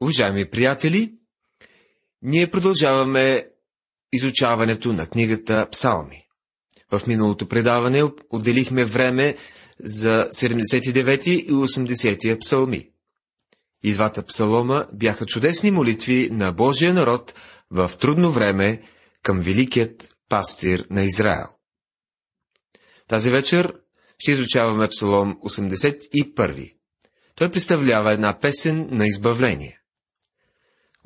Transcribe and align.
Уважаеми 0.00 0.50
приятели, 0.50 1.14
ние 2.22 2.50
продължаваме 2.50 3.46
изучаването 4.12 4.92
на 4.92 5.06
книгата 5.06 5.68
Псалми. 5.70 6.26
В 6.90 7.06
миналото 7.06 7.48
предаване 7.48 8.04
отделихме 8.30 8.84
време 8.84 9.36
за 9.80 10.28
79 10.32 11.28
и 11.28 11.52
80 11.52 12.40
псалми. 12.40 12.90
И 13.82 13.92
двата 13.92 14.22
псалома 14.22 14.86
бяха 14.92 15.26
чудесни 15.26 15.70
молитви 15.70 16.28
на 16.32 16.52
Божия 16.52 16.94
народ 16.94 17.34
в 17.70 17.90
трудно 18.00 18.32
време 18.32 18.82
към 19.22 19.40
великият 19.40 20.16
пастир 20.28 20.86
на 20.90 21.04
Израел. 21.04 21.46
Тази 23.08 23.30
вечер 23.30 23.74
ще 24.18 24.32
изучаваме 24.32 24.88
псалом 24.88 25.38
81. 25.44 26.74
Той 27.34 27.50
представлява 27.50 28.12
една 28.12 28.40
песен 28.40 28.88
на 28.90 29.06
избавление. 29.06 29.80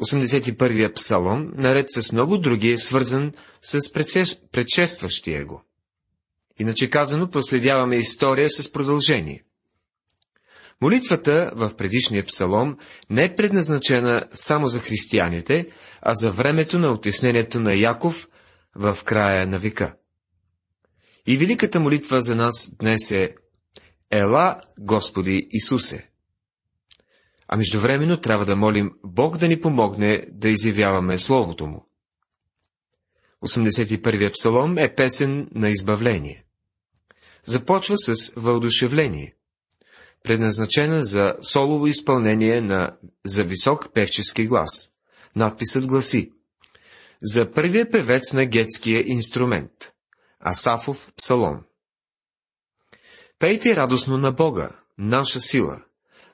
81-я 0.01 0.93
псалом, 0.93 1.53
наред 1.57 1.87
с 1.91 2.13
много 2.13 2.39
други, 2.39 2.71
е 2.71 2.79
свързан 2.79 3.33
с 3.63 3.79
предшестващия 4.53 5.47
го. 5.47 5.63
Иначе 6.59 6.91
казано, 6.91 7.31
проследяваме 7.31 7.97
история 7.97 8.51
с 8.51 8.73
продължение. 8.73 9.45
Молитвата 10.83 11.53
в 11.55 11.77
предишния 11.77 12.27
псалом 12.27 12.77
не 13.11 13.25
е 13.25 13.35
предназначена 13.35 14.25
само 14.33 14.67
за 14.67 14.79
християните, 14.79 15.71
а 16.03 16.15
за 16.15 16.31
времето 16.31 16.79
на 16.79 16.93
отеснението 16.93 17.61
на 17.61 17.75
Яков 17.75 18.29
в 18.77 18.99
края 19.05 19.47
на 19.47 19.59
века. 19.59 19.95
И 21.27 21.37
великата 21.37 21.81
молитва 21.81 22.23
за 22.23 22.35
нас 22.35 22.71
днес 22.79 23.11
е 23.11 23.35
Ела, 24.11 24.61
Господи 24.79 25.49
Исусе! 25.51 26.10
А 27.53 27.57
междувременно 27.57 28.21
трябва 28.21 28.45
да 28.47 28.57
молим 28.57 28.91
Бог 29.05 29.39
да 29.39 29.49
ни 29.49 29.61
помогне 29.61 30.27
да 30.33 30.49
изявяваме 30.49 31.19
Словото 31.19 31.67
Му. 31.67 31.87
81-я 33.45 34.33
псалом 34.33 34.79
е 34.79 34.95
песен 34.95 35.49
на 35.55 35.71
избавление. 35.71 36.45
Започва 37.45 37.95
с 37.99 38.33
въодушевление, 38.37 39.35
предназначена 40.25 41.05
за 41.05 41.37
солово 41.43 41.87
изпълнение 41.87 42.61
на, 42.61 42.97
за 43.27 43.45
висок 43.45 43.93
певчески 43.95 44.47
глас. 44.47 44.71
Надписът 45.37 45.87
гласи 45.87 46.33
За 47.23 47.53
първия 47.53 47.91
певец 47.91 48.33
на 48.33 48.47
гетския 48.47 49.05
инструмент– 49.07 49.93
Асафов 50.41 51.13
псалом. 51.17 51.65
Пейте 53.39 53.77
радостно 53.77 54.19
на 54.19 54.33
Бога, 54.33 54.71
наша 54.99 55.41
сила– 55.41 55.83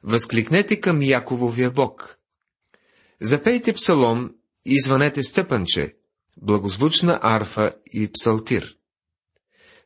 възкликнете 0.07 0.81
към 0.81 1.03
Якововия 1.03 1.71
Бог. 1.71 2.19
Запейте 3.21 3.73
псалом 3.73 4.31
и 4.65 4.81
звънете 4.81 5.23
стъпанче, 5.23 5.95
благозвучна 6.43 7.21
арфа 7.23 7.73
и 7.93 8.11
псалтир. 8.12 8.77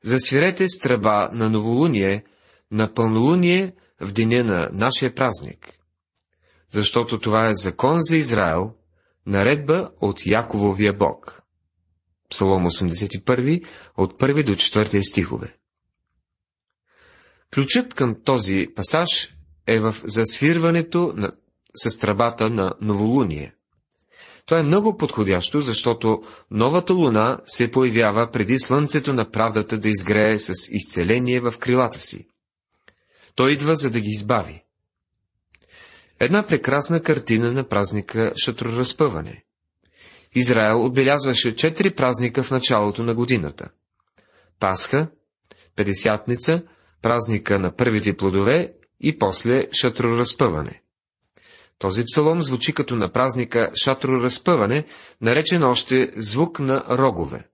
Засвирете 0.05 0.69
страба 0.69 1.31
на 1.33 1.51
новолуние, 1.51 2.25
на 2.71 2.95
пълнолуние 2.95 3.75
в 4.01 4.13
деня 4.13 4.45
на 4.45 4.69
нашия 4.73 5.15
празник. 5.15 5.79
Защото 6.69 7.19
това 7.19 7.49
е 7.49 7.55
закон 7.55 7.97
за 8.01 8.17
Израел, 8.17 8.75
наредба 9.27 9.91
от 10.01 10.27
Якововия 10.27 10.93
Бог. 10.93 11.43
Псалом 12.31 12.65
81, 12.65 13.67
от 13.97 14.21
1 14.21 14.45
до 14.45 14.53
4 14.53 15.11
стихове. 15.11 15.57
Ключът 17.55 17.95
към 17.95 18.17
този 18.25 18.69
пасаж 18.77 19.37
е 19.71 19.81
в 19.81 19.97
засвирването 20.05 21.13
на, 21.17 21.31
с 21.75 21.99
тръбата 21.99 22.51
на 22.51 22.73
новолуние. 22.81 23.55
То 24.47 24.57
е 24.57 24.63
много 24.63 24.97
подходящо, 24.97 25.61
защото 25.61 26.23
новата 26.51 26.95
луна 26.95 27.41
се 27.45 27.71
появява 27.71 28.31
преди 28.31 28.59
слънцето 28.59 29.13
на 29.13 29.31
правдата 29.31 29.79
да 29.79 29.89
изгрее 29.89 30.39
с 30.39 30.53
изцеление 30.71 31.41
в 31.41 31.55
крилата 31.59 31.99
си. 31.99 32.29
Той 33.35 33.53
идва, 33.53 33.77
за 33.77 33.91
да 33.91 34.01
ги 34.01 34.09
избави. 34.09 34.65
Една 36.21 36.47
прекрасна 36.47 37.03
картина 37.03 37.53
на 37.53 37.69
празника 37.69 38.33
Шатроразпъване. 38.45 39.45
Израел 40.35 40.85
отбелязваше 40.85 41.57
четири 41.57 41.91
празника 41.91 42.43
в 42.43 42.51
началото 42.51 43.03
на 43.03 43.15
годината. 43.15 43.71
Пасха, 44.61 45.09
Педесятница, 45.77 46.63
празника 47.03 47.59
на 47.59 47.77
първите 47.77 48.17
плодове 48.17 48.73
и 49.01 49.19
после 49.19 49.69
шатроразпъване. 49.73 50.83
Този 51.79 52.05
псалом 52.05 52.43
звучи 52.43 52.75
като 52.75 52.97
на 52.97 53.13
празника 53.13 53.71
шатроразпъване, 53.85 54.85
наречен 55.21 55.63
още 55.63 56.13
звук 56.17 56.61
на 56.61 56.85
рогове. 56.91 57.49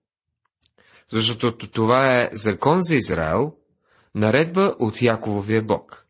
Защото 1.11 1.69
това 1.69 2.21
е 2.21 2.29
закон 2.33 2.81
за 2.81 2.95
Израел, 2.95 3.53
наредба 4.15 4.75
от 4.79 5.01
Якововия 5.01 5.63
Бог. 5.63 6.07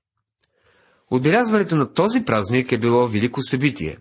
Отбелязването 1.11 1.75
на 1.75 1.93
този 1.93 2.25
празник 2.25 2.71
е 2.71 2.77
било 2.77 3.07
велико 3.07 3.43
събитие, 3.43 3.97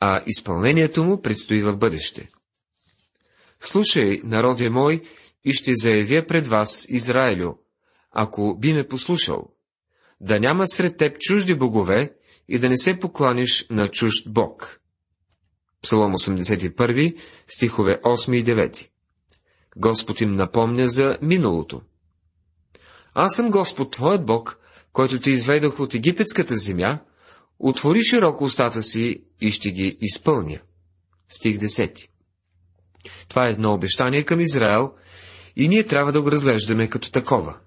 а 0.00 0.22
изпълнението 0.26 1.04
му 1.04 1.22
предстои 1.22 1.62
в 1.62 1.76
бъдеще. 1.76 2.28
Слушай, 3.60 4.20
народе 4.24 4.70
мой, 4.70 5.02
и 5.44 5.52
ще 5.52 5.72
заявя 5.74 6.26
пред 6.26 6.46
вас, 6.46 6.86
Израилю, 6.88 7.54
ако 8.12 8.58
би 8.58 8.72
ме 8.72 8.88
послушал 8.88 9.55
да 10.20 10.40
няма 10.40 10.68
сред 10.68 10.96
теб 10.96 11.18
чужди 11.18 11.54
богове 11.54 12.14
и 12.48 12.58
да 12.58 12.68
не 12.68 12.78
се 12.78 12.98
покланиш 12.98 13.66
на 13.70 13.88
чужд 13.88 14.32
бог. 14.32 14.80
Псалом 15.82 16.12
81, 16.12 17.16
стихове 17.48 18.00
8 18.04 18.36
и 18.36 18.44
9. 18.44 18.88
Господ 19.76 20.20
им 20.20 20.36
напомня 20.36 20.88
за 20.88 21.18
миналото. 21.22 21.82
Аз 23.14 23.34
съм 23.34 23.50
Господ, 23.50 23.90
твоят 23.90 24.26
Бог, 24.26 24.58
който 24.92 25.20
те 25.20 25.30
изведох 25.30 25.80
от 25.80 25.94
египетската 25.94 26.56
земя, 26.56 26.98
отвори 27.58 28.02
широко 28.02 28.44
устата 28.44 28.82
си 28.82 29.22
и 29.40 29.50
ще 29.50 29.70
ги 29.70 29.98
изпълня. 30.00 30.58
Стих 31.28 31.58
10. 31.58 32.08
Това 33.28 33.46
е 33.46 33.50
едно 33.50 33.74
обещание 33.74 34.24
към 34.24 34.40
Израел 34.40 34.92
и 35.56 35.68
ние 35.68 35.86
трябва 35.86 36.12
да 36.12 36.22
го 36.22 36.32
разглеждаме 36.32 36.88
като 36.88 37.10
такова. 37.10 37.58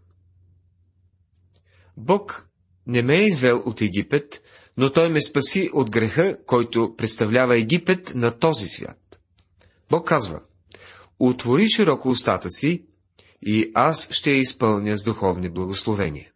Бог 1.99 2.49
не 2.87 3.01
ме 3.01 3.17
е 3.17 3.25
извел 3.25 3.63
от 3.65 3.81
Египет, 3.81 4.41
но 4.77 4.91
Той 4.91 5.09
ме 5.09 5.21
спаси 5.21 5.69
от 5.73 5.89
греха, 5.89 6.37
който 6.45 6.95
представлява 6.97 7.57
Египет 7.57 8.11
на 8.15 8.39
този 8.39 8.67
свят. 8.67 9.19
Бог 9.89 10.07
казва, 10.07 10.41
отвори 11.19 11.69
широко 11.69 12.09
устата 12.09 12.49
си 12.49 12.85
и 13.41 13.71
аз 13.73 14.11
ще 14.11 14.31
я 14.31 14.37
изпълня 14.37 14.97
с 14.97 15.03
духовни 15.03 15.49
благословения. 15.49 16.31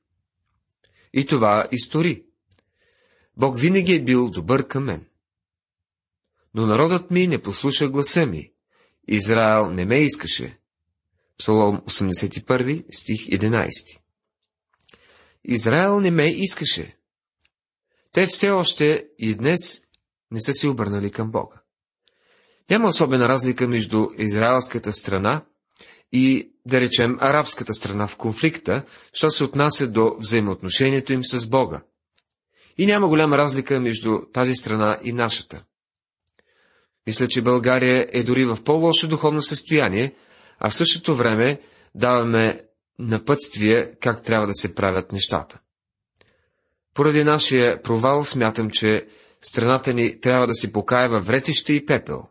И 1.14 1.26
това 1.26 1.68
истори. 1.72 2.24
Бог 3.38 3.60
винаги 3.60 3.94
е 3.94 4.04
бил 4.04 4.30
добър 4.30 4.68
към 4.68 4.84
мен. 4.84 5.06
Но 6.54 6.68
народът 6.68 7.12
ми 7.12 7.28
не 7.28 7.42
послуша 7.42 7.90
гласа 7.90 8.26
ми. 8.26 8.52
Израел 9.08 9.72
не 9.72 9.86
ме 9.86 10.00
искаше. 10.00 10.60
Псалом 11.38 11.78
81, 11.78 12.86
стих 12.90 13.28
11. 13.28 14.03
Израел 15.46 16.00
не 16.00 16.12
ме 16.12 16.30
искаше. 16.30 16.98
Те 18.12 18.28
все 18.28 18.52
още 18.52 19.08
и 19.20 19.36
днес 19.36 19.82
не 20.32 20.42
са 20.42 20.54
се 20.54 20.68
обърнали 20.68 21.12
към 21.12 21.32
Бога. 21.32 21.62
Няма 22.70 22.88
особена 22.88 23.30
разлика 23.30 23.68
между 23.68 24.08
израелската 24.18 24.94
страна 24.94 25.46
и, 26.12 26.52
да 26.66 26.82
речем, 26.82 27.18
арабската 27.20 27.74
страна 27.74 28.08
в 28.08 28.18
конфликта, 28.18 28.84
що 29.14 29.30
се 29.30 29.44
отнася 29.44 29.88
до 29.88 30.16
взаимоотношението 30.20 31.14
им 31.14 31.26
с 31.26 31.48
Бога. 31.48 31.82
И 32.78 32.86
няма 32.86 33.08
голяма 33.08 33.38
разлика 33.38 33.80
между 33.80 34.20
тази 34.34 34.54
страна 34.54 35.00
и 35.04 35.14
нашата. 35.14 35.64
Мисля, 37.08 37.28
че 37.28 37.42
България 37.42 38.08
е 38.12 38.24
дори 38.24 38.46
в 38.46 38.64
по-лошо 38.64 39.08
духовно 39.08 39.42
състояние, 39.42 40.16
а 40.60 40.70
в 40.70 40.76
същото 40.76 41.16
време 41.16 41.62
даваме 41.96 42.62
напътствие 43.00 43.96
как 44.02 44.24
трябва 44.24 44.48
да 44.48 44.54
се 44.54 44.76
правят 44.76 45.12
нещата. 45.12 45.60
Поради 46.94 47.24
нашия 47.24 47.82
провал 47.82 48.26
смятам, 48.26 48.70
че 48.70 49.08
страната 49.42 49.94
ни 49.94 50.20
трябва 50.22 50.48
да 50.48 50.56
се 50.56 50.74
покая 50.74 51.10
във 51.10 51.28
вретище 51.28 51.74
и 51.74 51.86
пепел. 51.86 52.28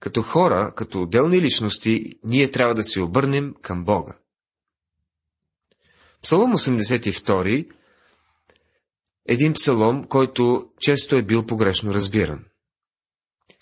Като 0.00 0.22
хора, 0.22 0.72
като 0.76 1.02
отделни 1.02 1.40
личности, 1.40 2.18
ние 2.24 2.50
трябва 2.50 2.74
да 2.74 2.84
се 2.84 3.00
обърнем 3.00 3.54
към 3.62 3.84
Бога. 3.84 4.16
Псалом 6.22 6.52
82 6.52 7.70
един 9.26 9.52
псалом, 9.52 10.04
който 10.04 10.70
често 10.80 11.16
е 11.16 11.22
бил 11.22 11.46
погрешно 11.46 11.94
разбиран. 11.94 12.44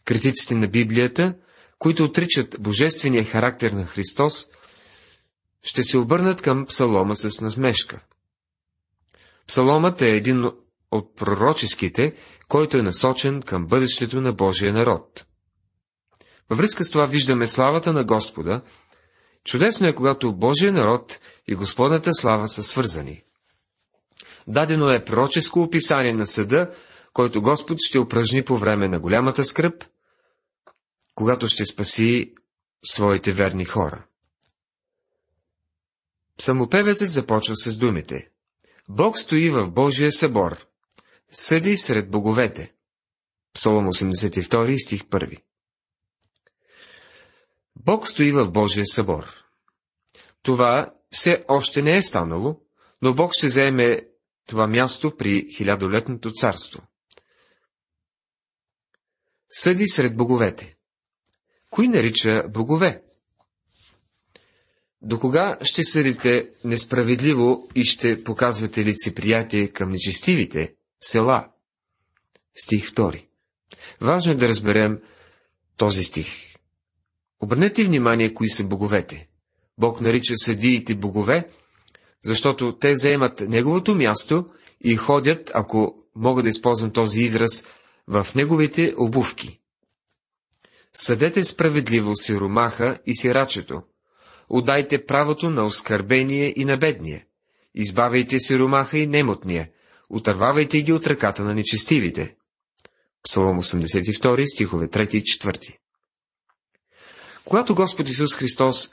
Критиците 0.05 0.55
на 0.55 0.69
Библията, 0.69 1.35
които 1.79 2.05
отричат 2.05 2.57
божествения 2.61 3.25
характер 3.25 3.73
на 3.73 3.87
Христос, 3.87 4.47
ще 5.63 5.83
се 5.83 5.99
обърнат 5.99 6.43
към 6.43 6.67
псалома 6.67 7.17
с 7.17 7.41
насмешка. 7.41 8.01
Псаломът 9.47 10.03
е 10.03 10.17
един 10.17 10.45
от 10.91 11.17
пророческите, 11.17 12.17
който 12.49 12.77
е 12.77 12.83
насочен 12.83 13.43
към 13.43 13.67
бъдещето 13.67 14.21
на 14.21 14.33
Божия 14.33 14.73
народ. 14.73 15.27
Във 16.51 16.59
връзка 16.59 16.85
с 16.85 16.91
това 16.91 17.07
виждаме 17.07 17.47
славата 17.47 17.93
на 17.93 18.05
Господа. 18.05 18.63
Чудесно 19.45 19.87
е, 19.87 19.95
когато 19.95 20.33
Божия 20.33 20.73
народ 20.73 21.21
и 21.49 21.55
Господната 21.55 22.15
слава 22.15 22.49
са 22.49 22.63
свързани. 22.63 23.23
Дадено 24.47 24.91
е 24.91 25.05
пророческо 25.05 25.63
описание 25.63 26.13
на 26.13 26.27
съда, 26.27 26.71
който 27.13 27.43
Господ 27.43 27.79
ще 27.81 27.99
упражни 27.99 28.45
по 28.45 28.59
време 28.59 28.89
на 28.89 29.01
голямата 29.01 29.45
скръп, 29.45 29.85
когато 31.15 31.47
ще 31.49 31.65
спаси 31.65 32.35
своите 32.85 33.33
верни 33.33 33.65
хора. 33.65 34.08
Самопевецът 36.41 37.11
започва 37.11 37.57
с 37.57 37.77
думите. 37.77 38.31
Бог 38.89 39.19
стои 39.19 39.51
в 39.51 39.71
Божия 39.71 40.13
събор. 40.13 40.67
Съди 41.31 41.77
сред 41.77 42.11
боговете. 42.11 42.75
Псалом 43.55 43.87
82, 43.87 44.85
стих 44.85 45.03
1. 45.03 45.43
Бог 47.77 48.09
стои 48.09 48.33
в 48.33 48.51
Божия 48.51 48.87
събор. 48.87 49.45
Това 50.43 50.95
все 51.11 51.45
още 51.49 51.83
не 51.83 51.97
е 51.97 52.03
станало, 52.03 52.61
но 53.03 53.15
Бог 53.15 53.33
ще 53.35 53.49
заеме 53.49 54.09
това 54.47 54.67
място 54.67 55.17
при 55.17 55.49
хилядолетното 55.57 56.33
царство. 56.33 56.83
Съди 59.51 59.89
сред 59.89 60.17
боговете. 60.17 60.77
Кои 61.71 61.89
нарича 61.89 62.49
богове? 62.49 63.03
До 65.03 65.21
кога 65.21 65.59
ще 65.63 65.85
съдите 65.85 66.51
несправедливо 66.65 67.69
и 67.75 67.85
ще 67.85 68.25
показвате 68.25 68.85
лицеприятие 68.85 69.69
към 69.69 69.91
нечестивите 69.91 70.75
села? 71.01 71.49
Стих 72.57 72.91
2. 72.91 73.25
Важно 74.01 74.33
е 74.33 74.35
да 74.35 74.49
разберем 74.49 75.01
този 75.77 76.05
стих. 76.05 76.29
Обърнете 77.41 77.85
внимание, 77.85 78.35
кои 78.35 78.49
са 78.49 78.65
боговете. 78.65 79.29
Бог 79.79 80.01
нарича 80.01 80.35
съдиите 80.37 80.95
богове, 80.95 81.51
защото 82.25 82.79
те 82.79 82.97
заемат 82.97 83.41
неговото 83.41 83.95
място 83.95 84.47
и 84.81 84.97
ходят, 84.97 85.51
ако 85.55 85.95
мога 86.15 86.43
да 86.43 86.49
използвам 86.49 86.91
този 86.91 87.21
израз, 87.21 87.65
в 88.07 88.27
неговите 88.35 88.95
обувки. 88.97 89.61
Съдете 90.93 91.45
справедливо 91.45 92.17
сиромаха 92.17 92.99
и 93.07 93.17
сирачето. 93.17 93.83
Отдайте 94.49 95.07
правото 95.07 95.51
на 95.51 95.67
оскърбение 95.67 96.55
и 96.57 96.65
на 96.65 96.77
бедния. 96.77 97.25
Избавяйте 97.75 98.39
сиромаха 98.39 98.99
и 98.99 99.07
немотния. 99.07 99.71
Отървавайте 100.11 100.83
ги 100.83 100.93
от 100.93 101.07
ръката 101.07 101.43
на 101.43 101.55
нечестивите. 101.55 102.37
Псалом 103.23 103.63
82, 103.63 104.55
стихове 104.55 104.89
3 104.89 105.15
и 105.15 105.23
4. 105.23 105.77
Когато 107.45 107.75
Господ 107.75 108.09
Исус 108.09 108.35
Христос 108.35 108.91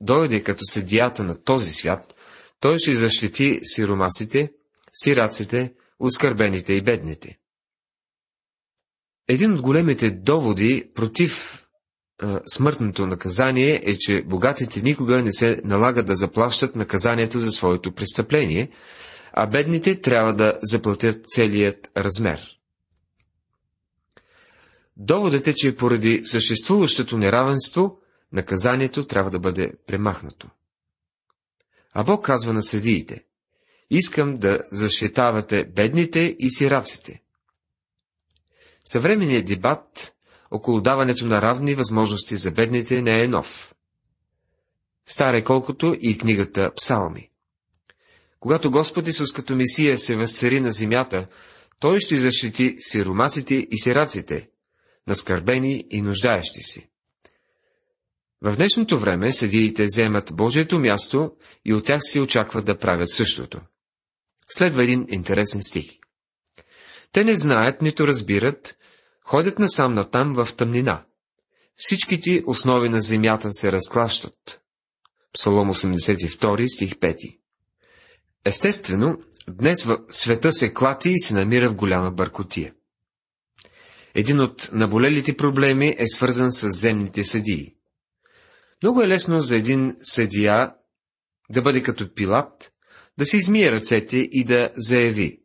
дойде 0.00 0.42
като 0.42 0.64
съдията 0.64 1.24
на 1.24 1.42
този 1.42 1.70
свят, 1.70 2.14
той 2.60 2.78
ще 2.78 2.94
защити 2.94 3.60
сиромасите, 3.62 4.52
сираците, 4.92 5.74
оскърбените 6.00 6.72
и 6.72 6.82
бедните. 6.82 7.38
Един 9.28 9.54
от 9.54 9.62
големите 9.62 10.10
доводи 10.10 10.90
против 10.94 11.57
смъртното 12.46 13.06
наказание 13.06 13.82
е, 13.84 13.96
че 13.98 14.22
богатите 14.22 14.82
никога 14.82 15.22
не 15.22 15.32
се 15.32 15.60
налагат 15.64 16.06
да 16.06 16.16
заплащат 16.16 16.76
наказанието 16.76 17.38
за 17.40 17.50
своето 17.50 17.92
престъпление, 17.92 18.70
а 19.32 19.46
бедните 19.46 20.00
трябва 20.00 20.32
да 20.34 20.58
заплатят 20.62 21.24
целият 21.26 21.90
размер. 21.96 22.58
Доводът 24.96 25.46
е, 25.46 25.54
че 25.54 25.76
поради 25.76 26.20
съществуващото 26.24 27.18
неравенство, 27.18 27.98
наказанието 28.32 29.04
трябва 29.06 29.30
да 29.30 29.38
бъде 29.38 29.72
премахнато. 29.86 30.48
А 31.94 32.04
Бог 32.04 32.24
казва 32.24 32.52
на 32.52 32.62
съдиите, 32.62 33.24
искам 33.90 34.36
да 34.36 34.60
защитавате 34.70 35.64
бедните 35.64 36.36
и 36.38 36.50
сираците. 36.50 37.22
Съвременният 38.84 39.46
дебат 39.46 40.14
около 40.50 40.80
даването 40.80 41.26
на 41.26 41.42
равни 41.42 41.74
възможности 41.74 42.36
за 42.36 42.50
бедните 42.50 43.02
не 43.02 43.22
е 43.22 43.28
нов. 43.28 43.74
Стар 45.06 45.34
е 45.34 45.44
колкото 45.44 45.96
и 46.00 46.18
книгата 46.18 46.70
Псалми. 46.76 47.30
Когато 48.40 48.70
Господ 48.70 49.08
Исус 49.08 49.32
като 49.32 49.56
Месия 49.56 49.98
се 49.98 50.16
възцари 50.16 50.60
на 50.60 50.72
земята, 50.72 51.26
Той 51.80 52.00
ще 52.00 52.16
защити 52.16 52.76
сиромасите 52.80 53.54
и 53.54 53.78
сираците, 53.78 54.48
наскърбени 55.06 55.84
и 55.90 56.02
нуждаещи 56.02 56.60
си. 56.60 56.88
В 58.42 58.56
днешното 58.56 58.98
време 58.98 59.32
съдиите 59.32 59.84
вземат 59.84 60.32
Божието 60.34 60.78
място 60.78 61.32
и 61.64 61.74
от 61.74 61.86
тях 61.86 62.00
се 62.02 62.20
очакват 62.20 62.64
да 62.64 62.78
правят 62.78 63.10
същото. 63.10 63.60
Следва 64.50 64.84
един 64.84 65.06
интересен 65.08 65.62
стих. 65.62 65.90
Те 67.12 67.24
не 67.24 67.36
знаят, 67.36 67.82
нито 67.82 68.06
разбират, 68.06 68.76
ходят 69.28 69.58
насам 69.58 69.94
натам 69.94 70.34
в 70.34 70.54
тъмнина. 70.56 71.04
Всичките 71.76 72.42
основи 72.46 72.88
на 72.88 73.00
земята 73.00 73.52
се 73.52 73.72
разклащат. 73.72 74.60
Псалом 75.32 75.74
82, 75.74 76.74
стих 76.74 76.94
5. 76.94 77.38
Естествено, 78.44 79.18
днес 79.48 79.84
в 79.84 79.98
света 80.10 80.52
се 80.52 80.74
клати 80.74 81.10
и 81.10 81.18
се 81.18 81.34
намира 81.34 81.70
в 81.70 81.74
голяма 81.74 82.10
бъркотия. 82.10 82.74
Един 84.14 84.40
от 84.40 84.68
наболелите 84.72 85.36
проблеми 85.36 85.94
е 85.98 86.08
свързан 86.08 86.52
с 86.52 86.68
земните 86.68 87.24
съдии. 87.24 87.74
Много 88.82 89.02
е 89.02 89.08
лесно 89.08 89.42
за 89.42 89.56
един 89.56 89.96
съдия 90.02 90.74
да 91.50 91.62
бъде 91.62 91.82
като 91.82 92.14
пилат, 92.14 92.72
да 93.18 93.26
се 93.26 93.36
измие 93.36 93.72
ръцете 93.72 94.16
и 94.16 94.44
да 94.44 94.70
заяви. 94.76 95.42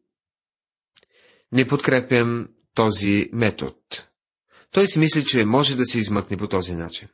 Не 1.51 1.67
подкрепям 1.67 2.47
този 2.75 3.29
метод. 3.33 3.73
Той 4.71 4.87
си 4.87 4.99
мисли, 4.99 5.25
че 5.25 5.45
може 5.45 5.75
да 5.75 5.85
се 5.85 5.99
измъкне 5.99 6.37
по 6.37 6.47
този 6.47 6.73
начин. 6.73 7.07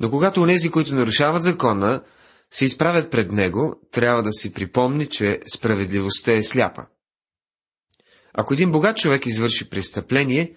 Но 0.00 0.10
когато 0.10 0.42
онези, 0.42 0.70
които 0.70 0.94
нарушават 0.94 1.42
закона, 1.42 2.02
се 2.50 2.64
изправят 2.64 3.10
пред 3.10 3.32
него, 3.32 3.80
трябва 3.92 4.22
да 4.22 4.32
си 4.32 4.52
припомни, 4.52 5.06
че 5.06 5.40
справедливостта 5.54 6.32
е 6.32 6.42
сляпа. 6.42 6.86
Ако 8.34 8.54
един 8.54 8.70
богат 8.70 8.96
човек 8.96 9.26
извърши 9.26 9.70
престъпление, 9.70 10.54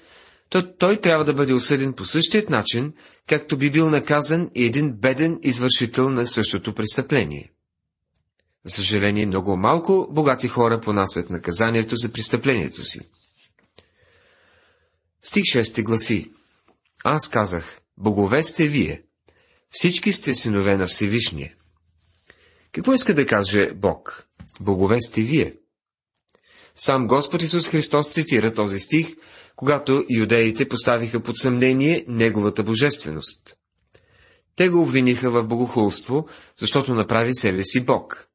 то 0.49 0.75
той 0.77 1.01
трябва 1.01 1.25
да 1.25 1.33
бъде 1.33 1.53
осъден 1.53 1.93
по 1.93 2.05
същият 2.05 2.49
начин, 2.49 2.93
както 3.27 3.57
би 3.57 3.71
бил 3.71 3.89
наказан 3.89 4.49
и 4.55 4.65
един 4.65 4.93
беден 4.93 5.39
извършител 5.43 6.09
на 6.09 6.27
същото 6.27 6.73
престъпление. 6.73 7.51
За 8.65 8.75
съжаление, 8.75 9.25
много 9.25 9.57
малко 9.57 10.07
богати 10.11 10.47
хора 10.47 10.81
понасят 10.81 11.29
наказанието 11.29 11.95
за 11.95 12.11
престъплението 12.11 12.83
си. 12.83 12.99
Стих 15.23 15.43
6 15.43 15.83
гласи 15.83 16.31
Аз 17.03 17.29
казах, 17.29 17.81
богове 17.97 18.43
сте 18.43 18.67
вие, 18.67 19.03
всички 19.69 20.13
сте 20.13 20.35
синове 20.35 20.77
на 20.77 20.87
Всевишния. 20.87 21.55
Какво 22.71 22.93
иска 22.93 23.13
да 23.13 23.25
каже 23.25 23.73
Бог? 23.75 24.27
Богове 24.61 25.01
сте 25.01 25.21
вие. 25.21 25.55
Сам 26.75 27.07
Господ 27.07 27.41
Исус 27.41 27.67
Христос 27.67 28.11
цитира 28.11 28.53
този 28.53 28.79
стих, 28.79 29.15
когато 29.55 30.05
юдеите 30.09 30.69
поставиха 30.69 31.23
под 31.23 31.37
съмнение 31.37 32.05
Неговата 32.07 32.63
божественост. 32.63 33.57
Те 34.55 34.69
го 34.69 34.81
обвиниха 34.81 35.31
в 35.31 35.43
богохулство, 35.43 36.27
защото 36.57 36.93
направи 36.93 37.33
себе 37.33 37.63
си 37.63 37.85
Бог. 37.85 38.27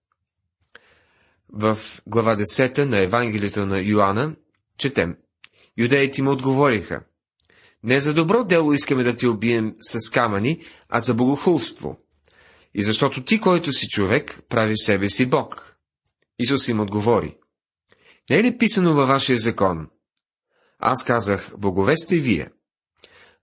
В 1.49 1.79
глава 2.07 2.37
10 2.37 2.85
на 2.85 3.03
Евангелието 3.03 3.67
на 3.67 3.79
Йоанна 3.81 4.37
четем. 4.79 5.17
Юдеите 5.79 6.23
му 6.23 6.31
отговориха. 6.31 7.01
Не 7.83 8.01
за 8.01 8.15
добро 8.15 8.45
дело 8.45 8.73
искаме 8.73 9.03
да 9.03 9.17
ти 9.17 9.27
убием 9.27 9.75
с 9.81 10.11
камъни, 10.11 10.65
а 10.89 11.01
за 11.01 11.15
богохулство. 11.15 11.99
И 12.75 12.83
защото 12.83 13.25
ти, 13.25 13.41
който 13.41 13.73
си 13.73 13.89
човек, 13.89 14.43
правиш 14.49 14.77
себе 14.79 15.09
си 15.09 15.27
Бог. 15.27 15.77
Исус 16.39 16.69
им 16.69 16.81
отговори. 16.81 17.37
Не 18.31 18.37
е 18.37 18.43
ли 18.43 18.59
писано 18.59 18.95
във 18.95 19.09
вашия 19.09 19.39
закон? 19.39 19.89
Аз 20.79 21.05
казах, 21.05 21.53
богове 21.59 21.97
сте 21.97 22.17
вие. 22.17 22.49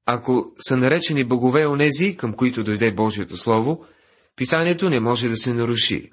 Ако 0.06 0.46
са 0.60 0.78
наречени 0.78 1.24
богове 1.24 1.68
онези, 1.68 2.18
към 2.18 2.34
които 2.34 2.64
дойде 2.64 2.92
Божието 2.92 3.38
Слово, 3.38 3.86
писанието 4.36 4.90
не 4.90 5.00
може 5.00 5.30
да 5.30 5.38
се 5.38 5.54
наруши. 5.54 6.12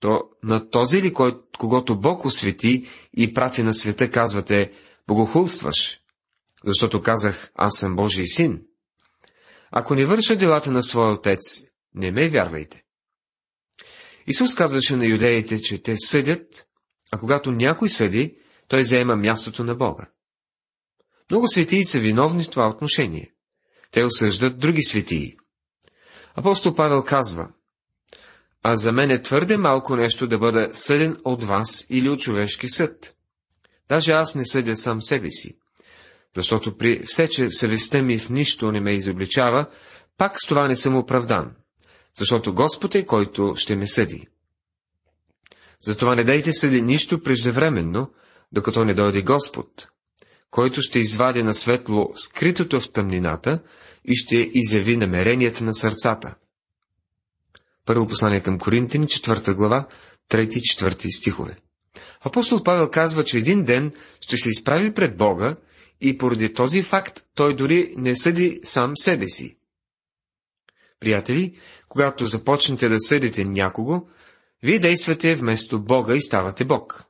То 0.00 0.20
на 0.42 0.70
този 0.70 1.02
ли, 1.02 1.12
кой, 1.12 1.40
когато 1.58 2.00
Бог 2.00 2.24
освети 2.24 2.86
и 3.16 3.34
прати 3.34 3.62
на 3.62 3.74
света, 3.74 4.10
казвате, 4.10 4.72
богохулстваш, 5.08 6.00
защото 6.64 7.02
казах, 7.02 7.50
аз 7.54 7.78
съм 7.78 7.96
Божий 7.96 8.26
син. 8.26 8.62
Ако 9.70 9.94
не 9.94 10.06
върша 10.06 10.36
делата 10.36 10.70
на 10.70 10.82
своя 10.82 11.12
отец, 11.12 11.40
не 11.94 12.12
ме 12.12 12.28
вярвайте. 12.28 12.84
Исус 14.26 14.54
казваше 14.54 14.96
на 14.96 15.06
юдеите, 15.06 15.60
че 15.60 15.82
те 15.82 15.96
съдят, 15.96 16.66
а 17.12 17.18
когато 17.18 17.52
някой 17.52 17.90
съди, 17.90 18.38
той 18.68 18.84
заема 18.84 19.16
мястото 19.16 19.64
на 19.64 19.74
Бога. 19.74 20.10
Много 21.30 21.48
светии 21.48 21.84
са 21.84 21.98
виновни 21.98 22.44
в 22.44 22.50
това 22.50 22.68
отношение. 22.68 23.34
Те 23.90 24.04
осъждат 24.04 24.58
други 24.58 24.82
светии. 24.82 25.36
Апостол 26.34 26.74
Павел 26.74 27.02
казва, 27.02 27.48
а 28.62 28.76
за 28.76 28.92
мен 28.92 29.10
е 29.10 29.22
твърде 29.22 29.56
малко 29.56 29.96
нещо 29.96 30.26
да 30.26 30.38
бъда 30.38 30.70
съден 30.74 31.16
от 31.24 31.44
вас 31.44 31.86
или 31.90 32.08
от 32.08 32.20
човешки 32.20 32.68
съд. 32.68 33.13
Даже 33.88 34.12
аз 34.12 34.34
не 34.34 34.44
съдя 34.44 34.76
сам 34.76 35.02
себе 35.02 35.30
си, 35.30 35.56
защото 36.34 36.76
при 36.76 37.02
все, 37.06 37.28
че 37.28 37.50
съвестта 37.50 38.02
ми 38.02 38.18
в 38.18 38.30
нищо 38.30 38.72
не 38.72 38.80
ме 38.80 38.92
изобличава, 38.92 39.66
пак 40.18 40.40
с 40.40 40.46
това 40.46 40.68
не 40.68 40.76
съм 40.76 40.96
оправдан, 40.96 41.54
защото 42.18 42.54
Господ 42.54 42.94
е, 42.94 43.06
който 43.06 43.54
ще 43.56 43.76
ме 43.76 43.86
съди. 43.86 44.26
Затова 45.80 46.14
не 46.14 46.24
дайте 46.24 46.52
съди 46.52 46.82
нищо 46.82 47.22
преждевременно, 47.22 48.10
докато 48.52 48.84
не 48.84 48.94
дойде 48.94 49.22
Господ, 49.22 49.88
който 50.50 50.82
ще 50.82 50.98
извади 50.98 51.42
на 51.42 51.54
светло 51.54 52.10
скритото 52.14 52.80
в 52.80 52.92
тъмнината 52.92 53.62
и 54.04 54.14
ще 54.14 54.50
изяви 54.54 54.96
намеренията 54.96 55.64
на 55.64 55.74
сърцата. 55.74 56.34
Първо 57.86 58.06
послание 58.06 58.40
към 58.40 58.58
Коринтини, 58.58 59.08
четвърта 59.08 59.54
глава, 59.54 59.88
трети 60.28 60.58
и 60.58 60.62
четвърти 60.62 61.10
стихове. 61.10 61.56
Апостол 62.20 62.62
Павел 62.62 62.90
казва, 62.90 63.24
че 63.24 63.38
един 63.38 63.64
ден 63.64 63.92
ще 64.20 64.36
се 64.36 64.48
изправи 64.48 64.94
пред 64.94 65.16
Бога 65.16 65.56
и 66.00 66.18
поради 66.18 66.52
този 66.52 66.82
факт 66.82 67.24
той 67.34 67.56
дори 67.56 67.94
не 67.96 68.16
съди 68.16 68.60
сам 68.64 68.92
себе 68.96 69.28
си. 69.28 69.56
Приятели, 71.00 71.58
когато 71.88 72.24
започнете 72.24 72.88
да 72.88 73.00
съдите 73.00 73.44
някого, 73.44 74.08
вие 74.62 74.78
действате 74.78 75.36
вместо 75.36 75.82
Бога 75.82 76.14
и 76.14 76.22
ставате 76.22 76.64
Бог. 76.64 77.04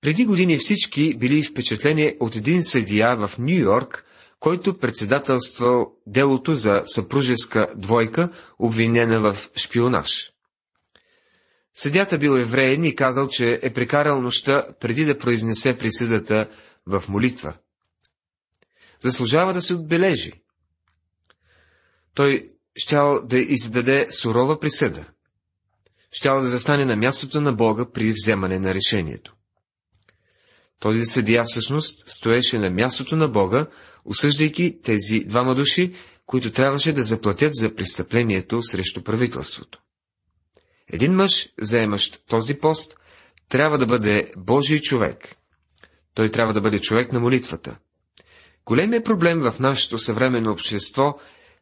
Преди 0.00 0.24
години 0.24 0.58
всички 0.58 1.14
били 1.14 1.42
впечатлени 1.42 2.16
от 2.20 2.36
един 2.36 2.64
съдия 2.64 3.16
в 3.16 3.38
Нью 3.38 3.58
Йорк, 3.58 4.04
който 4.40 4.78
председателствал 4.78 5.92
делото 6.06 6.54
за 6.54 6.82
съпружеска 6.86 7.66
двойка, 7.76 8.32
обвинена 8.58 9.32
в 9.32 9.50
шпионаж. 9.56 10.31
Съдята 11.74 12.18
бил 12.18 12.30
евреен 12.30 12.84
и 12.84 12.96
казал, 12.96 13.28
че 13.28 13.60
е 13.62 13.72
прекарал 13.72 14.20
нощта 14.20 14.66
преди 14.80 15.04
да 15.04 15.18
произнесе 15.18 15.78
присъдата 15.78 16.48
в 16.86 17.04
молитва. 17.08 17.54
Заслужава 19.00 19.52
да 19.52 19.60
се 19.60 19.74
отбележи. 19.74 20.32
Той 22.14 22.46
щял 22.76 23.26
да 23.26 23.38
издаде 23.38 24.06
сурова 24.10 24.60
присъда. 24.60 25.04
Щял 26.12 26.40
да 26.40 26.48
застане 26.48 26.84
на 26.84 26.96
мястото 26.96 27.40
на 27.40 27.52
Бога 27.52 27.86
при 27.92 28.12
вземане 28.12 28.58
на 28.58 28.74
решението. 28.74 29.34
Този 30.78 31.04
съдия 31.04 31.44
всъщност 31.44 32.10
стоеше 32.10 32.58
на 32.58 32.70
мястото 32.70 33.16
на 33.16 33.28
Бога, 33.28 33.66
осъждайки 34.04 34.80
тези 34.82 35.20
двама 35.20 35.54
души, 35.54 35.94
които 36.26 36.50
трябваше 36.50 36.92
да 36.92 37.02
заплатят 37.02 37.54
за 37.54 37.74
престъплението 37.74 38.62
срещу 38.62 39.02
правителството. 39.02 39.81
Един 40.92 41.12
мъж, 41.14 41.48
заемащ 41.60 42.26
този 42.26 42.54
пост, 42.54 42.96
трябва 43.48 43.78
да 43.78 43.86
бъде 43.86 44.32
Божий 44.36 44.80
човек. 44.80 45.36
Той 46.14 46.30
трябва 46.30 46.52
да 46.52 46.60
бъде 46.60 46.80
човек 46.80 47.12
на 47.12 47.20
молитвата. 47.20 47.78
Големият 48.66 49.04
проблем 49.04 49.40
в 49.40 49.54
нашето 49.60 49.98
съвременно 49.98 50.52
общество 50.52 51.14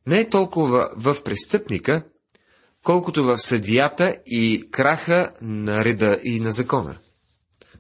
не 0.07 0.21
е 0.21 0.29
толкова 0.29 0.91
в 0.97 1.17
престъпника, 1.25 2.03
колкото 2.85 3.25
в 3.25 3.39
съдията 3.39 4.17
и 4.27 4.69
краха 4.71 5.31
на 5.43 5.85
реда 5.85 6.19
и 6.25 6.41
на 6.41 6.53
закона. 6.53 6.97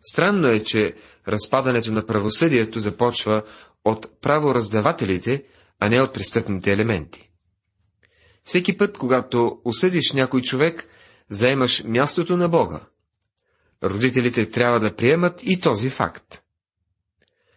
Странно 0.02 0.48
е, 0.48 0.62
че 0.62 0.94
разпадането 1.28 1.92
на 1.92 2.06
правосъдието 2.06 2.78
започва 2.78 3.42
от 3.84 4.20
правораздавателите, 4.20 5.44
а 5.80 5.88
не 5.88 6.00
от 6.00 6.14
престъпните 6.14 6.72
елементи. 6.72 7.30
Всеки 8.44 8.76
път, 8.76 8.98
когато 8.98 9.60
осъдиш 9.64 10.12
някой 10.12 10.42
човек, 10.42 10.88
заемаш 11.30 11.84
мястото 11.84 12.36
на 12.36 12.48
Бога. 12.48 12.80
Родителите 13.82 14.50
трябва 14.50 14.80
да 14.80 14.96
приемат 14.96 15.40
и 15.42 15.60
този 15.60 15.90
факт. 15.90 16.42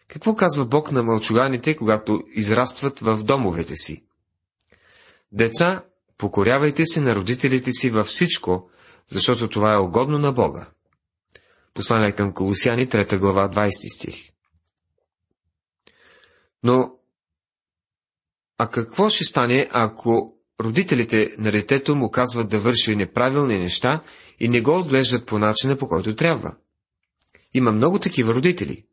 Какво 0.07 0.35
казва 0.35 0.65
Бог 0.65 0.91
на 0.91 1.03
мълчуганите, 1.03 1.77
когато 1.77 2.23
израстват 2.33 2.99
в 2.99 3.23
домовете 3.23 3.75
си? 3.75 4.05
Деца, 5.31 5.85
покорявайте 6.17 6.85
се 6.85 7.01
на 7.01 7.15
родителите 7.15 7.71
си 7.71 7.89
във 7.89 8.07
всичко, 8.07 8.69
защото 9.07 9.47
това 9.47 9.73
е 9.73 9.77
угодно 9.77 10.19
на 10.19 10.31
Бога. 10.31 10.67
Послание 11.73 12.11
към 12.11 12.33
Колосяни, 12.33 12.87
3 12.87 13.19
глава, 13.19 13.49
20 13.49 13.95
стих. 13.95 14.29
Но, 16.63 16.95
а 18.57 18.69
какво 18.69 19.09
ще 19.09 19.23
стане, 19.23 19.69
ако 19.71 20.37
родителите 20.61 21.35
на 21.37 21.51
детето 21.51 21.95
му 21.95 22.11
казват 22.11 22.49
да 22.49 22.59
върши 22.59 22.95
неправилни 22.95 23.57
неща 23.57 24.01
и 24.39 24.49
не 24.49 24.61
го 24.61 24.79
отглеждат 24.79 25.25
по 25.25 25.39
начина, 25.39 25.77
по 25.77 25.87
който 25.87 26.15
трябва? 26.15 26.55
Има 27.53 27.71
много 27.71 27.99
такива 27.99 28.33
родители. 28.33 28.85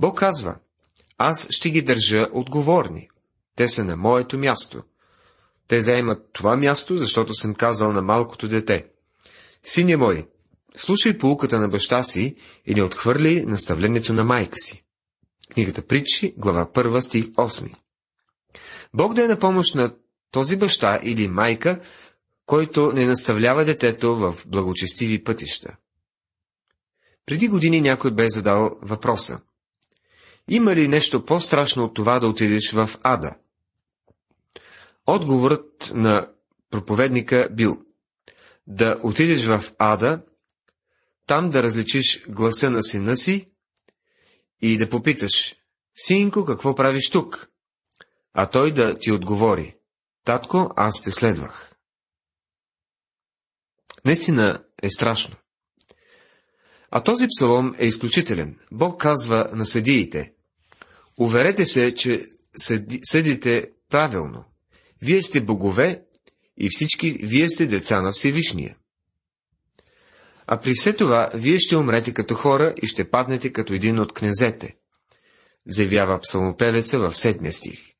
Бог 0.00 0.18
казва, 0.18 0.56
аз 1.18 1.46
ще 1.50 1.70
ги 1.70 1.82
държа 1.82 2.28
отговорни. 2.32 3.08
Те 3.56 3.68
са 3.68 3.84
на 3.84 3.96
моето 3.96 4.38
място. 4.38 4.82
Те 5.68 5.80
заемат 5.80 6.28
това 6.32 6.56
място, 6.56 6.96
защото 6.96 7.34
съм 7.34 7.54
казал 7.54 7.92
на 7.92 8.02
малкото 8.02 8.48
дете. 8.48 8.86
Синя 9.62 9.98
мой, 9.98 10.26
слушай 10.76 11.18
полуката 11.18 11.58
на 11.58 11.68
баща 11.68 12.02
си 12.02 12.36
и 12.66 12.74
не 12.74 12.82
отхвърли 12.82 13.46
наставлението 13.46 14.12
на 14.12 14.24
майка 14.24 14.56
си. 14.56 14.84
Книгата 15.52 15.86
Притчи, 15.86 16.34
глава 16.36 16.66
1, 16.66 17.00
стих 17.00 17.24
8. 17.24 17.74
Бог 18.94 19.14
да 19.14 19.24
е 19.24 19.28
на 19.28 19.38
помощ 19.38 19.74
на 19.74 19.94
този 20.32 20.56
баща 20.56 21.00
или 21.02 21.28
майка, 21.28 21.80
който 22.46 22.92
не 22.92 23.06
наставлява 23.06 23.64
детето 23.64 24.16
в 24.16 24.34
благочестиви 24.46 25.24
пътища. 25.24 25.76
Преди 27.26 27.48
години 27.48 27.80
някой 27.80 28.10
бе 28.10 28.30
задал 28.30 28.78
въпроса. 28.82 29.40
Има 30.48 30.74
ли 30.74 30.88
нещо 30.88 31.24
по-страшно 31.24 31.84
от 31.84 31.94
това 31.94 32.18
да 32.18 32.28
отидеш 32.28 32.72
в 32.72 32.90
ада? 33.02 33.34
Отговорът 35.06 35.92
на 35.94 36.28
проповедника 36.70 37.48
бил 37.52 37.82
да 38.66 38.98
отидеш 39.02 39.44
в 39.44 39.64
ада, 39.78 40.22
там 41.26 41.50
да 41.50 41.62
различиш 41.62 42.24
гласа 42.28 42.70
на 42.70 42.82
сина 42.82 43.16
си 43.16 43.50
и 44.62 44.78
да 44.78 44.88
попиташ, 44.88 45.54
синко, 45.94 46.44
какво 46.44 46.74
правиш 46.74 47.10
тук? 47.10 47.48
А 48.32 48.46
той 48.46 48.72
да 48.72 48.94
ти 48.94 49.12
отговори, 49.12 49.76
татко, 50.24 50.70
аз 50.76 51.02
те 51.02 51.10
следвах. 51.10 51.72
Наистина 54.04 54.64
е 54.82 54.90
страшно. 54.90 55.36
А 56.90 57.02
този 57.02 57.28
псалом 57.28 57.74
е 57.78 57.86
изключителен. 57.86 58.58
Бог 58.72 59.00
казва 59.00 59.50
на 59.52 59.66
съдиите, 59.66 60.32
уверете 61.16 61.66
се, 61.66 61.94
че 61.94 62.26
съдите 63.04 63.70
правилно. 63.88 64.44
Вие 65.02 65.22
сте 65.22 65.40
богове 65.40 66.04
и 66.56 66.68
всички 66.70 67.10
вие 67.22 67.48
сте 67.48 67.66
деца 67.66 68.02
на 68.02 68.12
Всевишния. 68.12 68.76
А 70.46 70.60
при 70.60 70.74
все 70.74 70.92
това, 70.92 71.30
вие 71.34 71.58
ще 71.58 71.76
умрете 71.76 72.14
като 72.14 72.34
хора 72.34 72.74
и 72.82 72.86
ще 72.86 73.10
паднете 73.10 73.52
като 73.52 73.74
един 73.74 73.98
от 73.98 74.12
князете, 74.12 74.76
заявява 75.66 76.20
псалмопевеца 76.20 76.98
в 76.98 77.16
седмия 77.16 77.52
стих. 77.52 77.92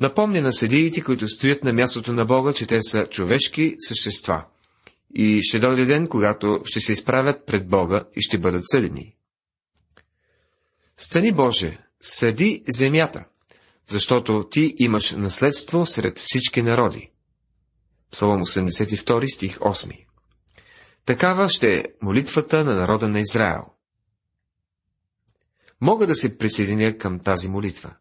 Напомня 0.00 0.42
на 0.42 0.52
съдиите, 0.52 1.00
които 1.00 1.28
стоят 1.28 1.64
на 1.64 1.72
мястото 1.72 2.12
на 2.12 2.24
Бога, 2.24 2.52
че 2.52 2.66
те 2.66 2.82
са 2.82 3.06
човешки 3.06 3.74
същества 3.78 4.44
и 5.14 5.42
ще 5.42 5.58
дойде 5.58 5.84
ден, 5.84 6.08
когато 6.08 6.60
ще 6.64 6.80
се 6.80 6.92
изправят 6.92 7.46
пред 7.46 7.68
Бога 7.68 8.04
и 8.16 8.22
ще 8.22 8.38
бъдат 8.38 8.62
съдени. 8.70 9.16
Стани 10.96 11.32
Боже, 11.32 11.78
съди 12.00 12.64
земята, 12.68 13.24
защото 13.86 14.48
ти 14.50 14.74
имаш 14.78 15.10
наследство 15.10 15.86
сред 15.86 16.18
всички 16.18 16.62
народи. 16.62 17.10
Псалом 18.10 18.44
82, 18.44 19.34
стих 19.34 19.58
8 19.58 20.06
Такава 21.04 21.48
ще 21.48 21.78
е 21.78 21.84
молитвата 22.02 22.64
на 22.64 22.74
народа 22.74 23.08
на 23.08 23.20
Израел. 23.20 23.64
Мога 25.80 26.06
да 26.06 26.14
се 26.14 26.38
присъединя 26.38 26.98
към 26.98 27.20
тази 27.20 27.48
молитва. 27.48 27.94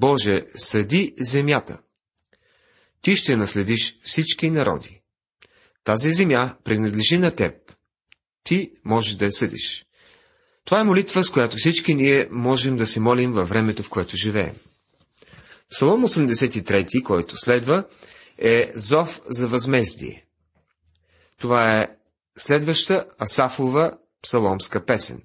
Боже, 0.00 0.46
съди 0.54 1.14
земята. 1.18 1.78
Ти 3.02 3.16
ще 3.16 3.36
наследиш 3.36 3.98
всички 4.02 4.50
народи. 4.50 5.00
Тази 5.84 6.12
земя 6.12 6.56
принадлежи 6.64 7.18
на 7.18 7.30
теб. 7.30 7.54
Ти 8.44 8.72
можеш 8.84 9.14
да 9.14 9.24
я 9.24 9.32
съдиш. 9.32 9.86
Това 10.64 10.80
е 10.80 10.84
молитва, 10.84 11.24
с 11.24 11.30
която 11.30 11.56
всички 11.56 11.94
ние 11.94 12.28
можем 12.30 12.76
да 12.76 12.86
се 12.86 13.00
молим 13.00 13.32
във 13.32 13.48
времето, 13.48 13.82
в 13.82 13.88
което 13.88 14.16
живеем. 14.16 14.54
Псалом 15.70 16.08
83, 16.08 17.02
който 17.02 17.36
следва, 17.36 17.84
е 18.38 18.72
зов 18.74 19.20
за 19.26 19.48
възмездие. 19.48 20.26
Това 21.38 21.78
е 21.78 21.88
следваща 22.38 23.06
Асафова 23.18 23.98
псаломска 24.22 24.84
песен. 24.84 25.22